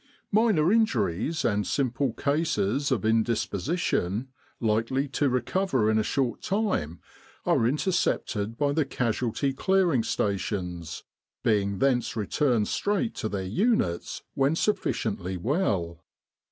Minor 0.31 0.73
injuries 0.73 1.45
and 1.45 1.67
simple 1.67 2.11
cases 2.13 2.89
of 2.91 3.05
indisposition 3.05 4.29
likely 4.59 5.07
to 5.09 5.29
recover 5.29 5.91
in 5.91 5.99
a 5.99 6.03
short 6.03 6.41
time 6.41 6.99
are 7.45 7.67
intercepted 7.67 8.57
by 8.57 8.71
the 8.71 8.83
Casualty 8.83 9.53
Clearing 9.53 10.01
Stations, 10.01 11.03
being 11.43 11.77
thence 11.77 12.15
re 12.15 12.25
turned 12.25 12.67
straight 12.67 13.13
to 13.13 13.29
their 13.29 13.43
units 13.45 14.23
when 14.33 14.55
sufficiently 14.55 15.37
well. 15.37 16.03